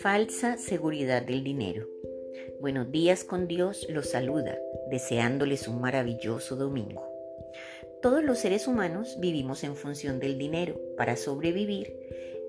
[0.00, 1.88] Falsa seguridad del dinero.
[2.60, 4.58] Buenos días con Dios los saluda,
[4.90, 7.02] deseándoles un maravilloso domingo.
[8.02, 11.96] Todos los seres humanos vivimos en función del dinero para sobrevivir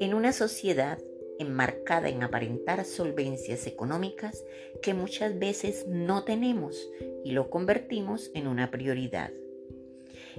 [0.01, 0.99] en una sociedad
[1.39, 4.43] enmarcada en aparentar solvencias económicas
[4.81, 6.89] que muchas veces no tenemos
[7.23, 9.31] y lo convertimos en una prioridad.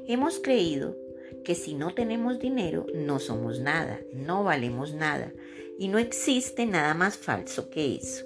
[0.06, 0.96] Hemos creído
[1.44, 5.32] que si no tenemos dinero no somos nada, no valemos nada
[5.79, 8.24] y no existe nada más falso que eso.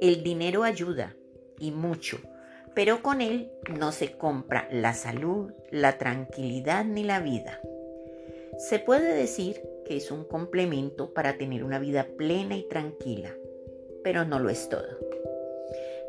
[0.00, 1.16] El dinero ayuda
[1.58, 2.18] y mucho,
[2.74, 7.60] pero con él no se compra la salud, la tranquilidad ni la vida.
[8.58, 13.34] Se puede decir que es un complemento para tener una vida plena y tranquila,
[14.02, 14.98] pero no lo es todo.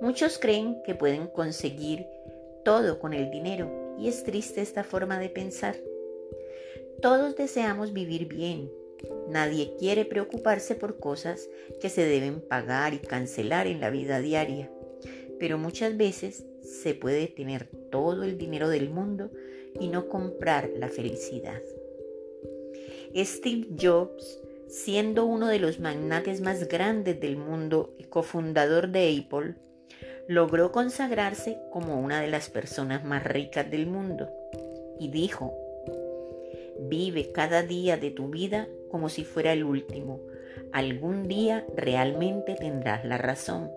[0.01, 2.07] Muchos creen que pueden conseguir
[2.63, 5.75] todo con el dinero y es triste esta forma de pensar.
[7.01, 8.71] Todos deseamos vivir bien.
[9.29, 11.49] Nadie quiere preocuparse por cosas
[11.81, 14.71] que se deben pagar y cancelar en la vida diaria.
[15.40, 19.31] Pero muchas veces se puede tener todo el dinero del mundo
[19.79, 21.62] y no comprar la felicidad.
[23.15, 29.55] Steve Jobs, siendo uno de los magnates más grandes del mundo y cofundador de Apple,
[30.27, 34.30] logró consagrarse como una de las personas más ricas del mundo
[34.99, 35.54] y dijo,
[36.80, 40.20] Vive cada día de tu vida como si fuera el último.
[40.71, 43.71] Algún día realmente tendrás la razón.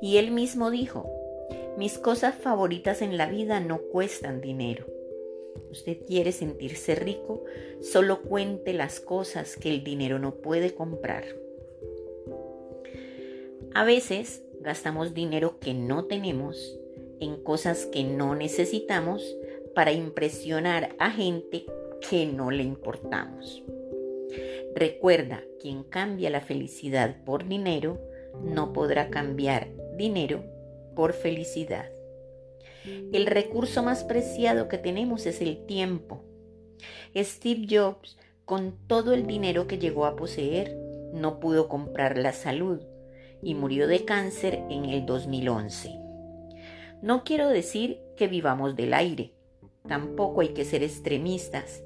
[0.00, 1.10] Y él mismo dijo,
[1.76, 4.86] mis cosas favoritas en la vida no cuestan dinero.
[5.70, 7.44] Usted quiere sentirse rico,
[7.80, 11.24] solo cuente las cosas que el dinero no puede comprar.
[13.74, 16.78] A veces gastamos dinero que no tenemos
[17.20, 19.36] en cosas que no necesitamos
[19.74, 21.66] para impresionar a gente
[22.08, 23.62] que no le importamos.
[24.74, 28.00] Recuerda, quien cambia la felicidad por dinero
[28.42, 30.42] no podrá cambiar dinero
[30.96, 31.90] por felicidad.
[33.12, 36.24] El recurso más preciado que tenemos es el tiempo.
[37.16, 40.76] Steve Jobs, con todo el dinero que llegó a poseer,
[41.12, 42.80] no pudo comprar la salud
[43.44, 45.90] y murió de cáncer en el 2011.
[47.02, 49.34] No quiero decir que vivamos del aire,
[49.88, 51.82] Tampoco hay que ser extremistas,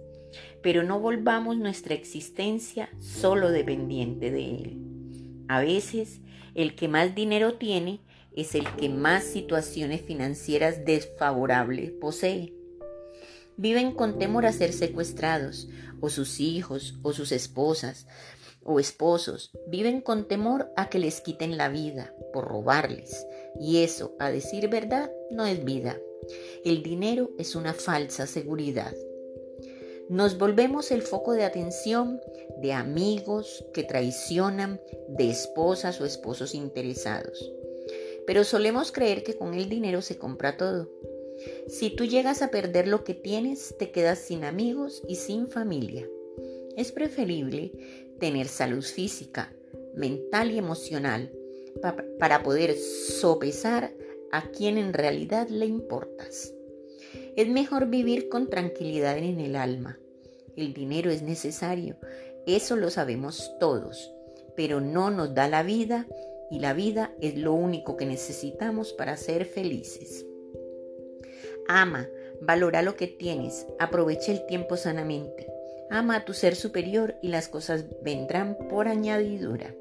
[0.63, 4.79] pero no volvamos nuestra existencia solo dependiente de Él.
[5.49, 6.21] A veces,
[6.55, 8.01] el que más dinero tiene
[8.37, 12.55] es el que más situaciones financieras desfavorables posee.
[13.57, 15.69] Viven con temor a ser secuestrados,
[16.01, 18.07] o sus hijos, o sus esposas,
[18.69, 19.51] o esposos.
[19.67, 23.27] Viven con temor a que les quiten la vida por robarles.
[23.59, 25.99] Y eso, a decir verdad, no es vida.
[26.65, 28.95] El dinero es una falsa seguridad.
[30.11, 32.21] Nos volvemos el foco de atención
[32.63, 37.53] de amigos que traicionan, de esposas o esposos interesados.
[38.27, 40.91] Pero solemos creer que con el dinero se compra todo.
[41.69, 46.09] Si tú llegas a perder lo que tienes, te quedas sin amigos y sin familia.
[46.77, 47.73] Es preferible
[48.19, 49.53] tener salud física,
[49.95, 51.33] mental y emocional
[52.19, 53.93] para poder sopesar
[54.33, 56.53] a quien en realidad le importas.
[57.37, 59.99] Es mejor vivir con tranquilidad en el alma.
[60.57, 61.97] El dinero es necesario,
[62.47, 64.13] eso lo sabemos todos,
[64.57, 66.07] pero no nos da la vida
[66.51, 70.27] y la vida es lo único que necesitamos para ser felices.
[71.69, 72.09] Ama,
[72.41, 75.47] valora lo que tienes, aprovecha el tiempo sanamente.
[75.91, 79.75] Ama a tu ser superior y las cosas vendrán por añadidura.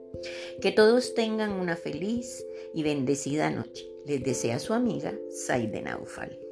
[0.61, 3.85] Que todos tengan una feliz y bendecida noche.
[4.05, 6.46] Les desea su amiga Saide Naufal.